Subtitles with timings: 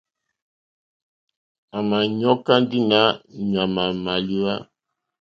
[1.77, 2.99] À mà ɲɔ́kyá ndí nǎ
[3.51, 4.53] ɲàmà màlíwá.